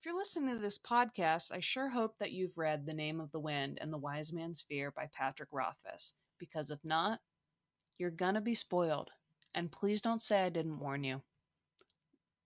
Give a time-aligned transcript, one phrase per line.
[0.00, 3.32] If you're listening to this podcast, I sure hope that you've read The Name of
[3.32, 7.20] the Wind and The Wise Man's Fear by Patrick Rothfuss, because if not,
[7.98, 9.10] you're gonna be spoiled.
[9.54, 11.20] And please don't say I didn't warn you.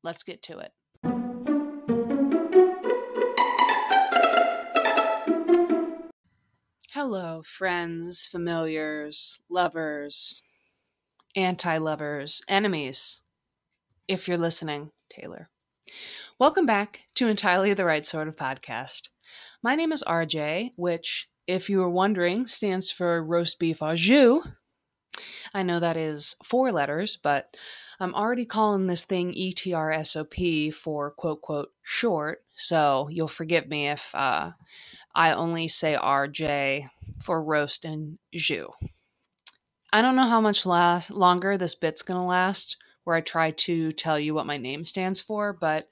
[0.02, 0.72] Let's get to it.
[6.90, 10.42] Hello, friends, familiars, lovers,
[11.36, 13.22] anti lovers, enemies.
[14.08, 15.50] If you're listening, Taylor.
[16.38, 19.08] Welcome back to Entirely the Right Sort of Podcast.
[19.62, 24.46] My name is RJ, which, if you were wondering, stands for roast beef au jus.
[25.52, 27.56] I know that is four letters, but
[28.00, 34.14] I'm already calling this thing ETRSOP for quote, quote, short, so you'll forgive me if
[34.14, 34.52] uh,
[35.14, 36.88] I only say RJ
[37.22, 38.70] for roast and jus.
[39.92, 43.92] I don't know how much last, longer this bit's gonna last, where I try to
[43.92, 45.88] tell you what my name stands for, but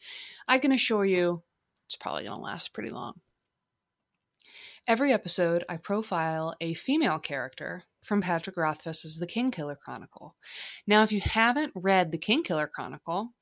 [0.49, 1.43] I can assure you
[1.87, 3.21] it's probably going to last pretty long.
[4.89, 10.35] Every episode, I profile a female character from Patrick Rothfuss's The Kingkiller Chronicle.
[10.87, 13.35] Now, if you haven't read The Kingkiller Chronicle,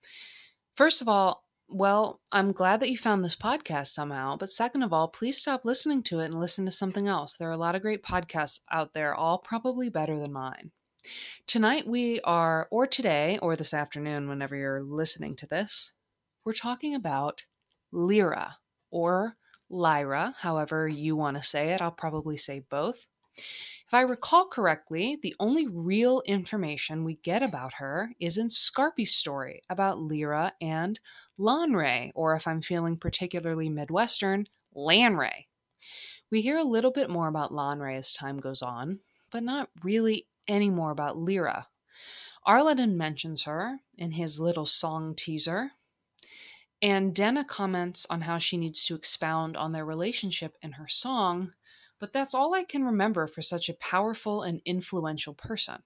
[0.74, 4.36] first of all, well, I'm glad that you found this podcast somehow.
[4.36, 7.36] But second of all, please stop listening to it and listen to something else.
[7.36, 10.72] There are a lot of great podcasts out there, all probably better than mine.
[11.46, 15.92] Tonight we are, or today, or this afternoon, whenever you're listening to this,
[16.44, 17.44] we're talking about
[17.92, 18.58] Lyra,
[18.90, 19.36] or
[19.68, 21.80] Lyra, however you want to say it.
[21.80, 23.06] I'll probably say both.
[23.36, 29.12] If I recall correctly, the only real information we get about her is in Skarpi's
[29.12, 31.00] story about Lyra and
[31.38, 35.46] Lanre, or if I'm feeling particularly Midwestern, Lanre.
[36.30, 39.00] We hear a little bit more about Lanre as time goes on,
[39.32, 41.68] but not really any more about Lyra.
[42.46, 45.72] Arliden mentions her in his little song teaser,
[46.82, 51.52] and Denna comments on how she needs to expound on their relationship in her song,
[51.98, 55.82] but that's all I can remember for such a powerful and influential person.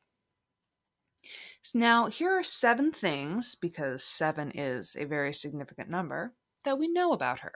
[1.74, 7.12] Now, here are seven things, because seven is a very significant number, that we know
[7.12, 7.54] about her.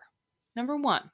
[0.56, 1.10] Number one,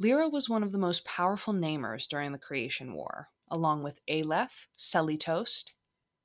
[0.00, 4.68] Lyra was one of the most powerful namers during the Creation War, along with Aleph,
[4.76, 5.70] Selitost,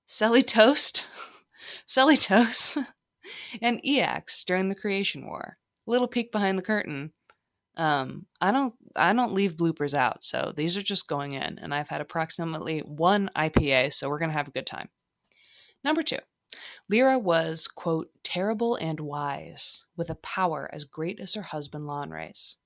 [0.07, 1.03] Selitost,
[1.87, 2.77] Selitos,
[3.61, 5.57] and Iax during the Creation War.
[5.85, 7.13] Little peek behind the curtain.
[7.77, 11.73] Um, I don't I don't leave bloopers out, so these are just going in, and
[11.73, 14.89] I've had approximately one IPA, so we're gonna have a good time.
[15.83, 16.19] Number two,
[16.89, 22.57] Lyra was, quote, terrible and wise, with a power as great as her husband Lanre's.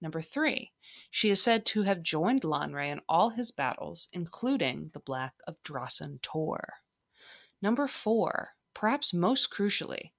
[0.00, 0.72] Number three,
[1.10, 5.62] she is said to have joined Lanre in all his battles, including the Black of
[5.62, 6.74] Drossen Tor.
[7.62, 10.12] Number four, perhaps most crucially,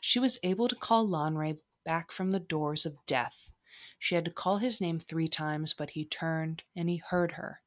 [0.00, 3.50] she was able to call Lanre back from the doors of death.
[3.98, 7.62] She had to call his name three times, but he turned and he heard her.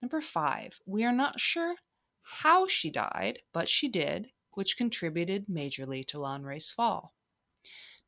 [0.00, 1.76] Number five, we are not sure
[2.22, 7.14] how she died, but she did, which contributed majorly to Lanre's fall.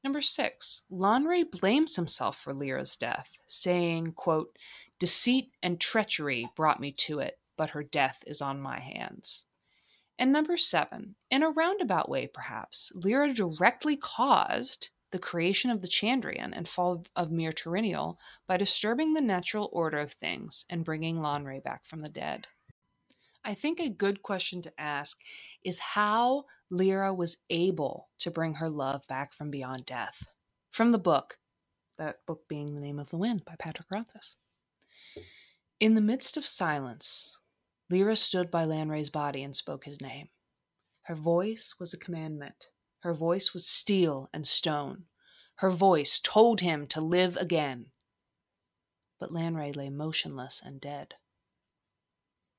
[0.04, 4.54] Number six, Lanre blames himself for Lyra's death, saying, quote,
[4.98, 9.46] Deceit and treachery brought me to it, but her death is on my hands.
[10.18, 15.88] And number seven, in a roundabout way perhaps, Lyra directly caused the creation of the
[15.88, 21.16] Chandrian and fall of Myr Tariniel by disturbing the natural order of things and bringing
[21.16, 22.46] Lanre back from the dead.
[23.44, 25.20] I think a good question to ask
[25.64, 30.24] is how Lyra was able to bring her love back from beyond death.
[30.72, 31.38] From the book,
[31.98, 34.36] that book being The Name of the Wind by Patrick Rothfuss.
[35.80, 37.38] In the midst of silence,
[37.90, 40.28] Lyra stood by Lanre's body and spoke his name.
[41.04, 42.66] Her voice was a commandment.
[43.00, 45.04] Her voice was steel and stone.
[45.56, 47.86] Her voice told him to live again.
[49.20, 51.14] But Lanre lay motionless and dead.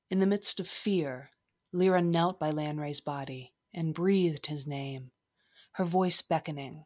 [0.08, 1.30] In the midst of fear,
[1.72, 5.10] Lyra knelt by Lanre's body and breathed his name,
[5.72, 6.84] her voice beckoning.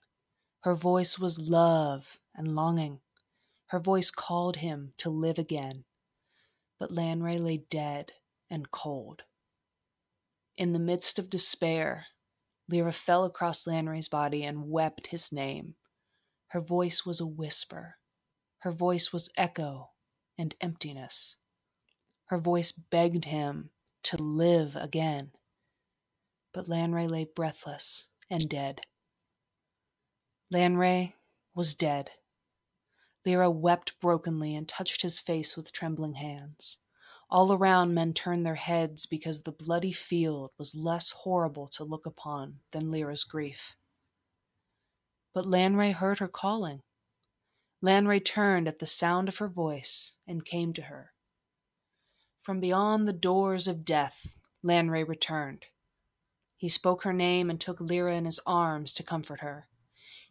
[0.62, 3.00] Her voice was love and longing.
[3.66, 5.84] Her voice called him to live again.
[6.78, 8.12] But Lanre lay dead
[8.48, 9.22] and cold.
[10.56, 12.06] In the midst of despair,
[12.68, 15.74] Lyra fell across Lanre's body and wept his name.
[16.48, 17.96] Her voice was a whisper.
[18.60, 19.90] Her voice was echo
[20.38, 21.36] and emptiness.
[22.30, 23.70] Her voice begged him
[24.04, 25.32] to live again.
[26.52, 28.82] But Lanre lay breathless and dead.
[30.48, 31.14] Lanre
[31.56, 32.10] was dead.
[33.26, 36.78] Lyra wept brokenly and touched his face with trembling hands.
[37.28, 42.06] All around, men turned their heads because the bloody field was less horrible to look
[42.06, 43.74] upon than Lyra's grief.
[45.34, 46.82] But Lanre heard her calling.
[47.82, 51.12] Lanre turned at the sound of her voice and came to her.
[52.42, 55.66] From beyond the doors of death, Lanre returned.
[56.56, 59.68] He spoke her name and took Lyra in his arms to comfort her.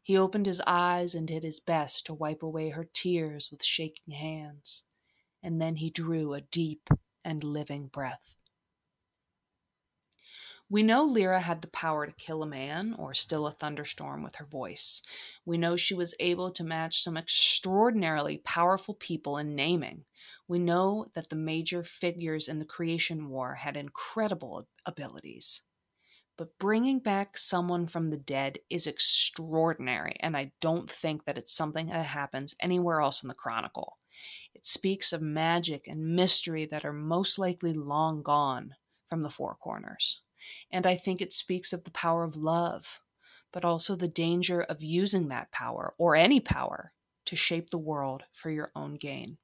[0.02, 4.14] He opened his eyes and did his best to wipe away her tears with shaking
[4.14, 4.84] hands,
[5.44, 6.90] and then he drew a deep
[7.24, 8.36] and living breath.
[10.68, 14.36] We know Lyra had the power to kill a man or still a thunderstorm with
[14.36, 15.02] her voice.
[15.46, 20.06] We know she was able to match some extraordinarily powerful people in naming.
[20.48, 25.64] We know that the major figures in the creation war had incredible abilities.
[26.38, 31.54] But bringing back someone from the dead is extraordinary, and I don't think that it's
[31.54, 33.98] something that happens anywhere else in the Chronicle.
[34.54, 38.76] It speaks of magic and mystery that are most likely long gone
[39.10, 40.22] from the Four Corners.
[40.72, 43.02] And I think it speaks of the power of love,
[43.52, 46.94] but also the danger of using that power, or any power,
[47.26, 49.38] to shape the world for your own gain.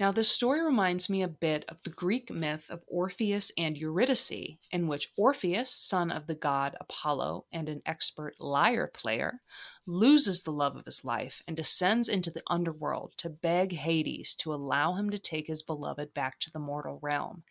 [0.00, 4.56] Now, this story reminds me a bit of the Greek myth of Orpheus and Eurydice,
[4.72, 9.42] in which Orpheus, son of the god Apollo and an expert lyre player,
[9.86, 14.54] loses the love of his life and descends into the underworld to beg Hades to
[14.54, 17.44] allow him to take his beloved back to the mortal realm.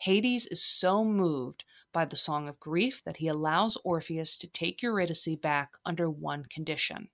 [0.00, 4.82] Hades is so moved by the song of grief that he allows Orpheus to take
[4.82, 7.10] Eurydice back under one condition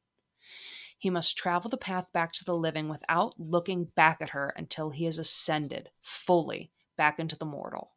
[0.99, 4.91] he must travel the path back to the living without looking back at her until
[4.91, 7.93] he has ascended fully back into the mortal.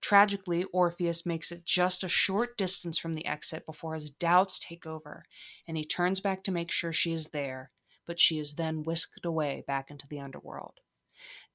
[0.00, 4.86] Tragically, Orpheus makes it just a short distance from the exit before his doubts take
[4.86, 5.24] over,
[5.66, 7.70] and he turns back to make sure she is there,
[8.06, 10.80] but she is then whisked away back into the underworld.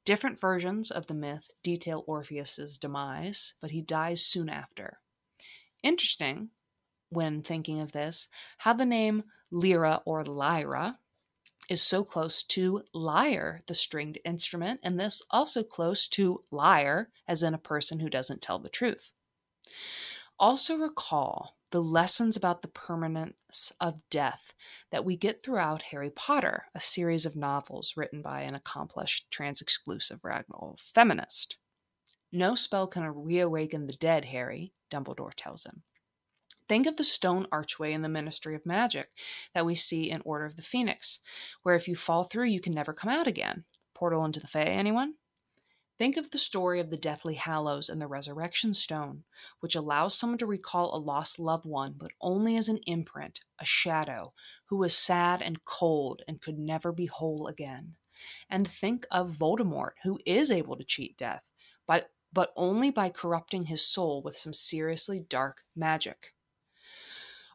[0.04, 5.00] Different versions of the myth detail Orpheus's demise, but he dies soon after.
[5.84, 6.50] Interesting,
[7.10, 8.28] when thinking of this,
[8.60, 11.00] how the name Lyra or lyra
[11.70, 17.44] is so close to lyre, the stringed instrument, and this also close to liar, as
[17.44, 19.12] in a person who doesn't tell the truth.
[20.40, 24.54] Also, recall the lessons about the permanence of death
[24.92, 29.62] that we get throughout Harry Potter, a series of novels written by an accomplished trans
[29.62, 31.58] exclusive radical feminist.
[32.32, 35.84] No spell can reawaken the dead, Harry, Dumbledore tells him.
[36.70, 39.10] Think of the stone archway in the Ministry of Magic
[39.56, 41.20] that we see in Order of the Phoenix,
[41.64, 43.66] where if you fall through, you can never come out again.
[43.96, 45.16] Portal into the Fae, anyone?
[45.98, 49.24] Think of the story of the Deathly Hallows and the Resurrection Stone,
[49.62, 53.66] which allows someone to recall a lost loved one, but only as an imprint, a
[53.66, 54.34] shadow,
[54.68, 57.96] who was sad and cold and could never be whole again.
[58.48, 61.52] And think of Voldemort, who is able to cheat death,
[61.88, 66.36] but, but only by corrupting his soul with some seriously dark magic.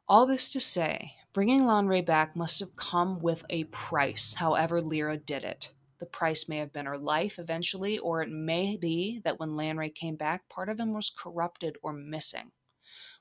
[0.07, 5.17] All this to say, bringing Lanre back must have come with a price, however, Lyra
[5.17, 5.73] did it.
[5.99, 9.95] The price may have been her life eventually, or it may be that when Lanre
[9.95, 12.53] came back, part of him was corrupted or missing.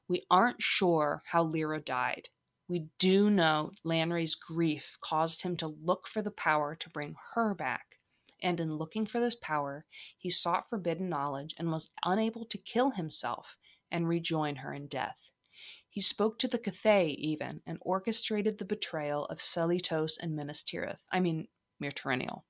[0.10, 2.28] We aren't sure how Lyra died.
[2.68, 7.56] We do know Lanre's grief caused him to look for the power to bring her
[7.56, 8.00] back.
[8.42, 9.86] And in looking for this power,
[10.18, 13.56] he sought forbidden knowledge and was unable to kill himself
[13.90, 15.33] and rejoin her in death.
[15.94, 20.98] He spoke to the Cthaeh even and orchestrated the betrayal of Selitos and Minas Tirith,
[21.12, 22.42] I mean Myr Tariniel.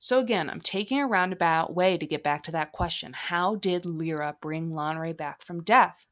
[0.00, 3.12] So again, I'm taking a roundabout way to get back to that question.
[3.12, 6.08] How did Lyra bring Lanre back from death?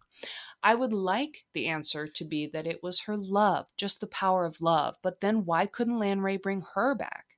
[0.63, 4.45] I would like the answer to be that it was her love, just the power
[4.45, 7.37] of love, but then why couldn't Lanre bring her back?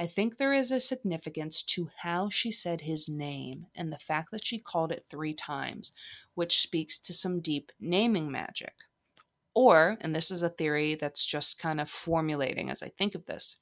[0.00, 4.32] I think there is a significance to how she said his name and the fact
[4.32, 5.92] that she called it three times,
[6.36, 8.74] which speaks to some deep naming magic.
[9.54, 13.26] Or, and this is a theory that's just kind of formulating as I think of
[13.26, 13.56] this,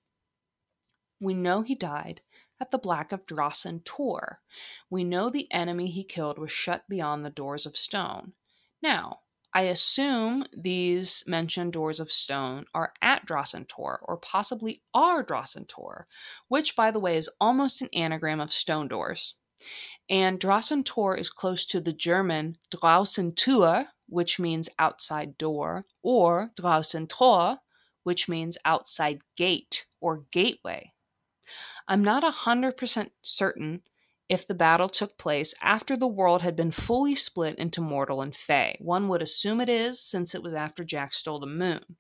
[1.20, 2.20] we know he died
[2.60, 4.40] at the Black of Drossen Tor.
[4.90, 8.32] We know the enemy he killed was shut beyond the doors of stone.
[8.82, 9.20] Now,
[9.56, 15.68] I assume these mentioned doors of stone are at Drossen Tor, or possibly are Drossen
[15.68, 16.08] Tor,
[16.48, 19.36] which, by the way, is almost an anagram of stone doors.
[20.08, 26.50] And Drossen Tor is close to the German Draußen Tür, which means outside door, or
[26.60, 27.58] Draußen Tor,
[28.02, 30.92] which means outside gate or gateway.
[31.88, 33.82] I'm not 100% certain
[34.28, 38.34] if the battle took place after the world had been fully split into mortal and
[38.34, 38.76] fey.
[38.80, 41.96] One would assume it is, since it was after Jack stole the moon.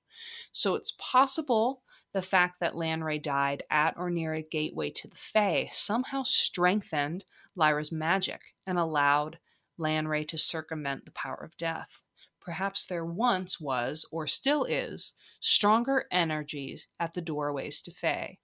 [0.52, 1.82] So it's possible
[2.14, 7.24] the fact that Lanre died at or near a gateway to the Fae somehow strengthened
[7.54, 9.38] Lyra's magic and allowed
[9.78, 12.02] Lanre to circumvent the power of death.
[12.44, 18.38] perhaps there once was, or still is, stronger energies at the doorways to Fae.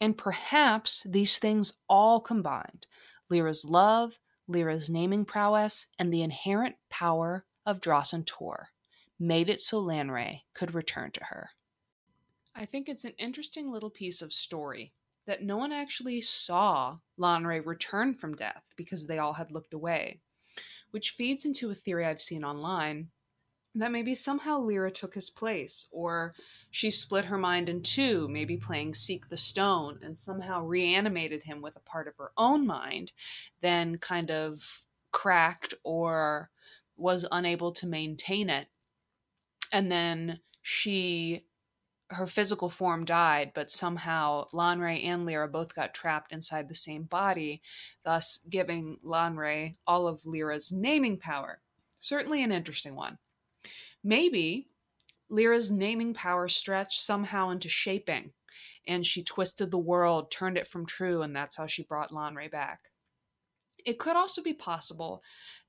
[0.00, 2.86] And perhaps these things all combined
[3.30, 8.68] Lyra's love, Lyra's naming prowess, and the inherent power of Dross Tor
[9.18, 11.50] made it so Lanre could return to her.
[12.58, 14.92] I think it's an interesting little piece of story
[15.26, 20.18] that no one actually saw Lanre return from death because they all had looked away,
[20.90, 23.10] which feeds into a theory I've seen online
[23.76, 26.34] that maybe somehow Lyra took his place, or
[26.72, 31.62] she split her mind in two, maybe playing Seek the Stone, and somehow reanimated him
[31.62, 33.12] with a part of her own mind,
[33.60, 36.50] then kind of cracked or
[36.96, 38.66] was unable to maintain it.
[39.70, 41.44] And then she
[42.10, 47.02] her physical form died, but somehow Lanre and Lyra both got trapped inside the same
[47.02, 47.60] body,
[48.04, 51.60] thus giving Lanre all of Lyra's naming power.
[51.98, 53.18] Certainly an interesting one.
[54.02, 54.68] Maybe
[55.28, 58.32] Lyra's naming power stretched somehow into shaping,
[58.86, 62.50] and she twisted the world, turned it from true, and that's how she brought Lanre
[62.50, 62.90] back.
[63.84, 65.22] It could also be possible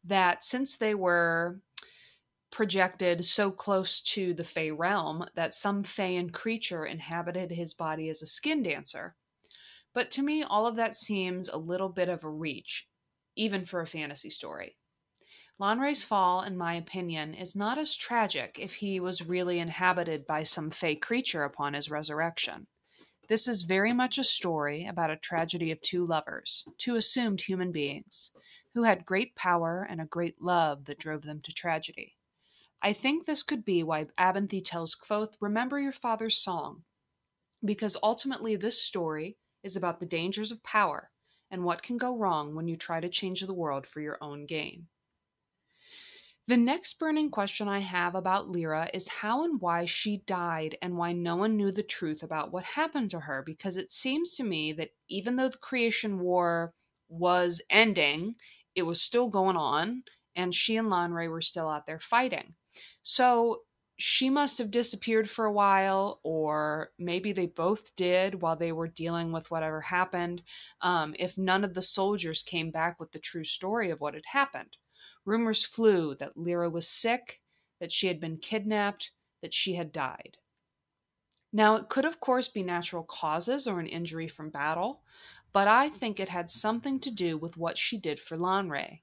[0.06, 1.60] that since they were
[2.52, 8.22] projected so close to the Fey realm that some Faen creature inhabited his body as
[8.22, 9.16] a skin dancer.
[9.94, 12.88] But to me, all of that seems a little bit of a reach,
[13.36, 14.78] even for a fantasy story.
[15.60, 20.44] Lanre's fall, in my opinion, is not as tragic if he was really inhabited by
[20.44, 22.68] some Fey creature upon his resurrection.
[23.28, 27.72] This is very much a story about a tragedy of two lovers, two assumed human
[27.72, 28.32] beings,
[28.74, 32.16] who had great power and a great love that drove them to tragedy.
[32.82, 36.84] I think this could be why Abenthy tells Kvothe, Remember your father's song,
[37.64, 41.12] because ultimately this story is about the dangers of power
[41.52, 44.46] and what can go wrong when you try to change the world for your own
[44.46, 44.88] gain.
[46.48, 50.98] The next burning question I have about Lyra is how and why she died and
[50.98, 54.44] why no one knew the truth about what happened to her, because it seems to
[54.44, 56.74] me that even though the creation war
[57.08, 58.36] was ending,
[58.74, 60.04] it was still going on,
[60.36, 62.56] and she and Lanre were still out there fighting.
[63.04, 63.62] So
[63.98, 68.88] she must have disappeared for a while, or maybe they both did while they were
[68.88, 70.42] dealing with whatever happened.
[70.82, 74.24] Um, if none of the soldiers came back with the true story of what had
[74.28, 74.78] happened,
[75.26, 77.42] rumors flew that Lyra was sick,
[77.82, 80.38] that she had been kidnapped, that she had died.
[81.52, 85.02] Now, it could, of course, be natural causes or an injury from battle,
[85.52, 89.02] but I think it had something to do with what she did for Lanre.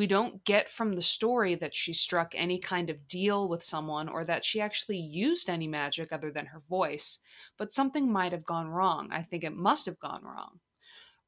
[0.00, 4.08] We don't get from the story that she struck any kind of deal with someone
[4.08, 7.18] or that she actually used any magic other than her voice,
[7.58, 9.10] but something might have gone wrong.
[9.12, 10.60] I think it must have gone wrong.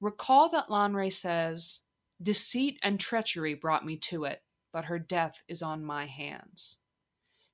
[0.00, 1.80] Recall that Lanre says,
[2.22, 6.78] Deceit and treachery brought me to it, but her death is on my hands.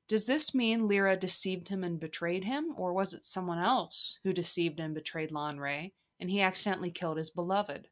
[0.07, 4.33] Does this mean Lyra deceived him and betrayed him, or was it someone else who
[4.33, 7.89] deceived and betrayed Lanre, and he accidentally killed his beloved?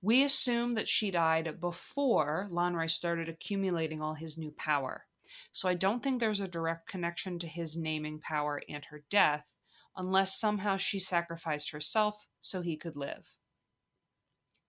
[0.00, 5.06] We assume that she died before Lanre started accumulating all his new power.
[5.52, 9.50] So I don't think there's a direct connection to his naming power and her death,
[9.96, 13.34] unless somehow she sacrificed herself so he could live.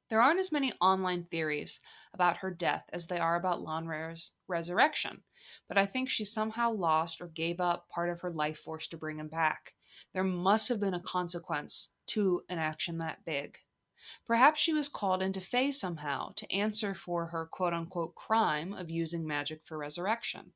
[0.09, 1.79] There aren't as many online theories
[2.13, 5.21] about her death as there are about Lanre's resurrection,
[5.67, 8.98] but I think she somehow lost or gave up part of her life force to
[8.98, 9.75] bring him back.
[10.13, 13.59] There must have been a consequence to an action that big.
[14.25, 18.89] Perhaps she was called into Fae somehow to answer for her quote unquote crime of
[18.89, 20.53] using magic for resurrection.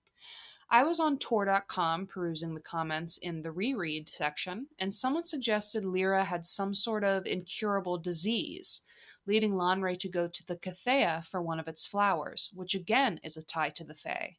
[0.69, 6.23] I was on Tor.com perusing the comments in the reread section, and someone suggested Lyra
[6.23, 8.81] had some sort of incurable disease,
[9.27, 13.37] leading Lanre to go to the Cathaya for one of its flowers, which again is
[13.37, 14.37] a tie to the Fae.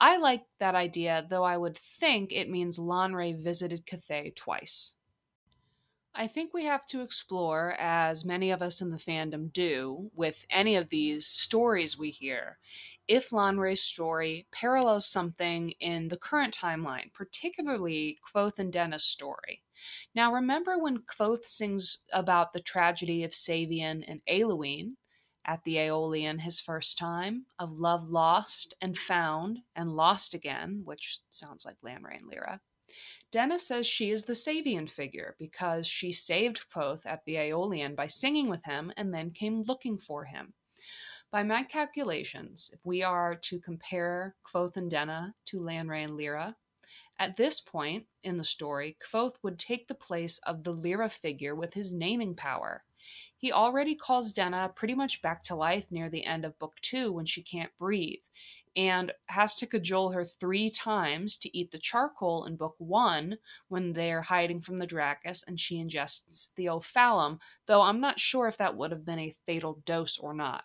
[0.00, 4.94] I like that idea, though I would think it means Lanre visited Cthaeh twice.
[6.16, 10.46] I think we have to explore, as many of us in the fandom do, with
[10.48, 12.58] any of these stories we hear,
[13.08, 19.62] if Lanre's story parallels something in the current timeline, particularly Kvothe and Denna's story.
[20.14, 24.96] Now, remember when Kvothe sings about the tragedy of Savien and Aloine
[25.44, 31.18] at the Eolian his first time, of love lost and found and lost again, which
[31.30, 32.60] sounds like Lanre and Lyra.
[33.30, 38.06] Denna says she is the Savien figure because she saved Kvothe at the Eolian by
[38.06, 40.54] singing with him and then came looking for him.
[41.30, 46.56] By my calculations, if we are to compare Kvothe and Denna to Lanre and Lyra,
[47.18, 51.54] at this point in the story, Kvothe would take the place of the Lyra figure
[51.54, 52.84] with his naming power.
[53.36, 57.12] He already calls Denna pretty much back to life near the end of Book 2
[57.12, 58.20] when she can't breathe.
[58.76, 63.38] And has to cajole her three times to eat the charcoal in book one
[63.68, 68.48] when they're hiding from the draccus and she ingests the ophalum, though I'm not sure
[68.48, 70.64] if that would have been a fatal dose or not.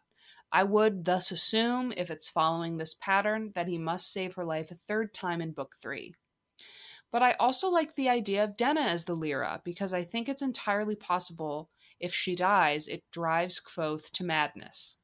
[0.51, 4.71] I would thus assume, if it's following this pattern, that he must save her life
[4.71, 6.15] a third time in book three.
[7.11, 10.41] But I also like the idea of Denna as the Lyra because I think it's
[10.41, 14.97] entirely possible if she dies, it drives Kvothe to madness.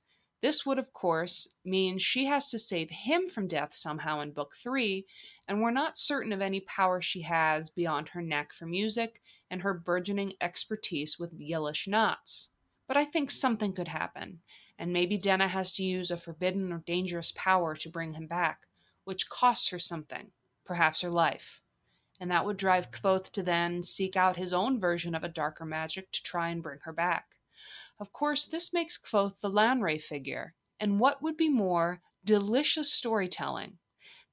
[0.46, 4.54] This would, of course, mean she has to save him from death somehow in Book
[4.54, 5.08] 3,
[5.48, 9.64] and we're not certain of any power she has beyond her knack for music and
[9.64, 12.52] her burgeoning expertise with Ylish knots.
[12.88, 14.42] But I think something could happen,
[14.78, 18.68] and maybe Denna has to use a forbidden or dangerous power to bring him back,
[19.04, 20.30] which costs her something,
[20.64, 21.64] perhaps her life
[22.20, 25.66] and that would drive Kvothe to then seek out his own version of a darker
[25.66, 27.35] magic to try and bring her back.
[28.00, 33.80] Of course, this makes Kvothe the Lanre figure, and what would be more delicious storytelling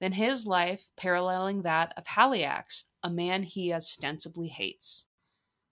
[0.00, 5.07] than his life paralleling that of Haliax, a man he ostensibly hates?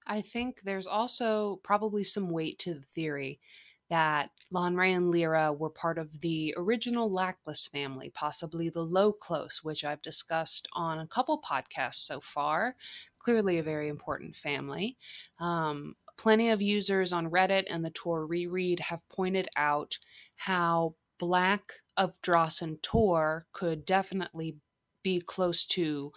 [0.07, 3.41] I think there's also probably some weight to the theory
[3.89, 9.85] that Lanre and Lyra were part of the original Lackless family, possibly the Loeclos, which
[9.85, 12.77] I've discussed on a couple podcasts so far.
[13.19, 14.97] Clearly, a very important family.
[15.39, 19.97] Um, plenty of users on Reddit and the Tor reread have pointed out
[20.37, 24.59] how Black of Dross and Tor could definitely
[25.03, 26.13] be close to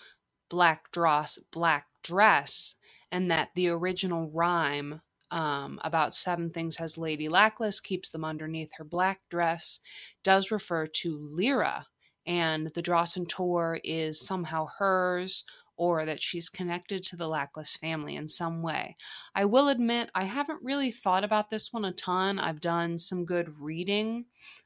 [0.49, 2.75] Black Dross, Black Dress,
[3.13, 4.99] and that the original rhyme
[5.31, 9.79] um, about seven things has Lady Lackless, keeps them underneath her black dress,
[10.21, 11.87] does refer to Lyra,
[12.27, 17.75] and the dross and Tor is somehow hers or that she's connected to the Lackless
[17.77, 18.95] family in some way.
[19.35, 22.39] I will admit, I haven't really thought about this one a ton.
[22.39, 24.25] I've done some good reading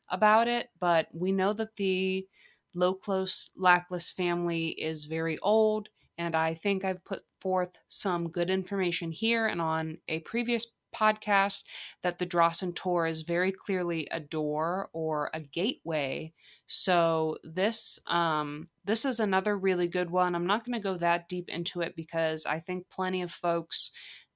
[0.10, 2.28] about it, but we know that the
[2.76, 9.12] Loeclos Lackless family is very old, and I think I've put forth some good information
[9.12, 10.68] here and on a previous
[10.98, 11.64] podcast
[12.04, 16.34] that the Drossen Tor is very clearly a door or a gateway.
[16.68, 20.36] So this um, this is another really good one.
[20.36, 23.92] I'm not going to go that deep into it because I think plenty of folks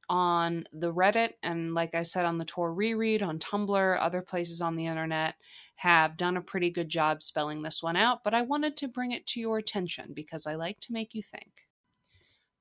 [0.10, 4.62] on the Reddit and like I said on the Tor reread on Tumblr, other places
[4.62, 5.36] on the internet
[5.76, 9.14] have done a pretty good job spelling this one out, but I wanted to bring
[9.14, 11.66] it to your attention because I like to make you think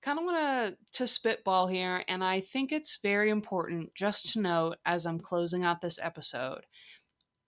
[0.02, 4.40] kind of want to to spitball here and i think it's very important just to
[4.40, 6.66] note as i'm closing out this episode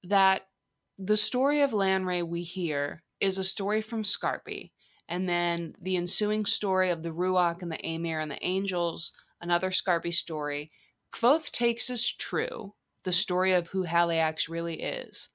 [0.05, 0.43] that
[0.99, 4.73] the story of lanre we hear is a story from Skarpi
[5.09, 9.71] and then the ensuing story of the ruach and the Amyr and the angels another
[9.71, 10.71] Skarpi story
[11.15, 15.31] Kvothe takes as true the story of who haliax really is.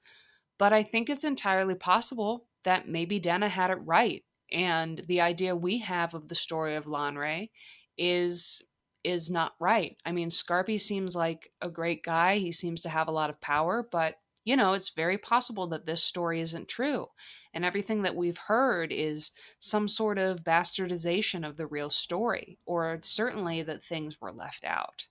[0.58, 5.54] But i think it's entirely possible that maybe denna had it right and the idea
[5.54, 7.50] we have of the story of Lanre
[7.96, 8.62] is
[9.04, 9.96] is not right.
[10.04, 12.38] I mean, Skarpi seems like a great guy.
[12.38, 15.86] He seems to have a lot of power, but you know, it's very possible that
[15.86, 17.06] this story isn't true.
[17.52, 22.98] And everything that we've heard is some sort of bastardization of the real story, or
[23.02, 25.06] certainly that things were left out.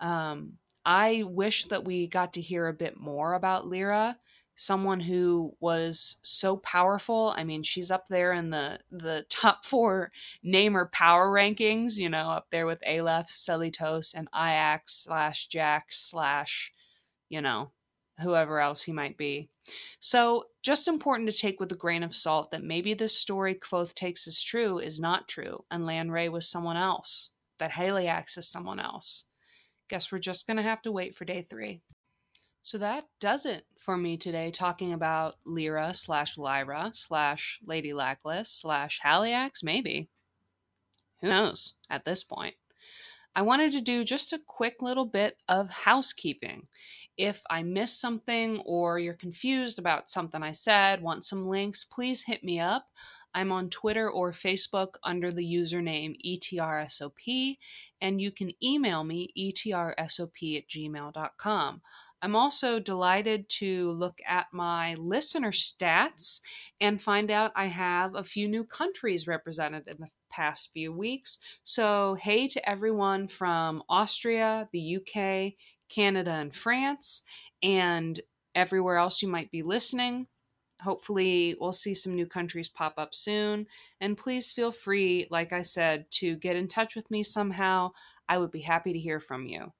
[0.00, 4.18] Um, I wish that we got to hear a bit more about Lyra
[4.60, 7.32] someone who was so powerful.
[7.34, 11.96] I mean, she's up there in the the top four namer power rankings.
[11.96, 16.72] You know, up there with Aleph, Selitos, and Iax slash Jack slash,
[17.30, 17.72] you know,
[18.20, 19.48] whoever else he might be.
[19.98, 23.94] So, just important to take with a grain of salt that maybe this story Kvothe
[23.94, 27.30] takes as true is not true, and Lanre was someone else.
[27.58, 29.24] That Haliax is someone else.
[29.88, 31.80] Guess we're just gonna have to wait for day three.
[32.62, 38.46] So that does it for me today, talking about Lyra slash Lyra slash Lady Lackless
[38.48, 40.08] slash Haliax, maybe.
[41.20, 42.54] Who knows at this point?
[43.34, 46.66] I wanted to do just a quick little bit of housekeeping.
[47.16, 52.24] If I missed something or you're confused about something I said, want some links, please
[52.24, 52.86] hit me up.
[53.34, 57.58] I'm on Twitter or Facebook under the username ETRSOP,
[58.00, 61.82] and you can email me etrsop at gmail.com.
[62.22, 66.40] I'm also delighted to look at my listener stats
[66.80, 71.38] and find out I have a few new countries represented in the past few weeks.
[71.64, 75.54] So, hey to everyone from Austria, the UK,
[75.88, 77.22] Canada, and France,
[77.62, 78.20] and
[78.54, 80.26] everywhere else you might be listening.
[80.82, 83.66] Hopefully, we'll see some new countries pop up soon.
[84.00, 87.92] And please feel free, like I said, to get in touch with me somehow.
[88.28, 89.72] I would be happy to hear from you.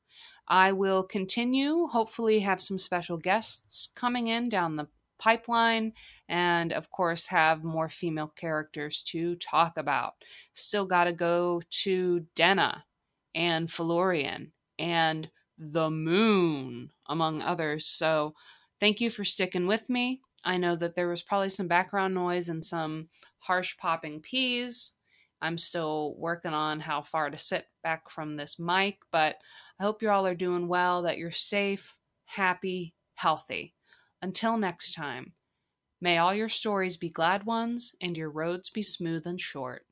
[0.50, 5.92] I will continue, hopefully, have some special guests coming in down the pipeline,
[6.28, 10.14] and of course, have more female characters to talk about.
[10.52, 12.84] Still got to go to Denna
[13.32, 17.86] and Felurian and the moon, among others.
[17.86, 18.34] So,
[18.80, 20.20] thank you for sticking with me.
[20.44, 23.08] I know that there was probably some background noise and some
[23.38, 24.94] harsh popping peas.
[25.42, 29.36] I'm still working on how far to sit back from this mic, but
[29.80, 33.74] I hope you all are doing well, that you're safe, happy, healthy.
[34.20, 35.32] Until next time,
[36.02, 39.86] may all your stories be glad ones and your roads be smooth and short.